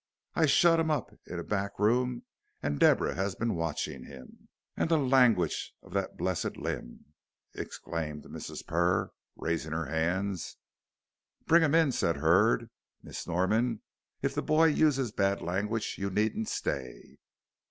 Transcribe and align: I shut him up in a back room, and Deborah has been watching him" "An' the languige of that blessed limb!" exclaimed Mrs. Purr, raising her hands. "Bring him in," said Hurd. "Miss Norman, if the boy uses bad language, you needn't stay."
I 0.33 0.47
shut 0.47 0.79
him 0.79 0.89
up 0.89 1.11
in 1.27 1.37
a 1.37 1.43
back 1.43 1.77
room, 1.77 2.23
and 2.63 2.79
Deborah 2.79 3.13
has 3.13 3.35
been 3.35 3.53
watching 3.53 4.05
him" 4.05 4.49
"An' 4.75 4.87
the 4.87 4.97
languige 4.97 5.73
of 5.83 5.93
that 5.93 6.17
blessed 6.17 6.57
limb!" 6.57 7.05
exclaimed 7.53 8.23
Mrs. 8.23 8.65
Purr, 8.65 9.11
raising 9.35 9.73
her 9.73 9.85
hands. 9.85 10.57
"Bring 11.45 11.61
him 11.61 11.75
in," 11.75 11.91
said 11.91 12.17
Hurd. 12.17 12.71
"Miss 13.03 13.27
Norman, 13.27 13.83
if 14.23 14.33
the 14.33 14.41
boy 14.41 14.65
uses 14.69 15.11
bad 15.11 15.39
language, 15.39 15.97
you 15.99 16.09
needn't 16.09 16.49
stay." 16.49 17.19